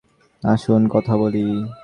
[0.43, 1.45] আসুন কথা বলি।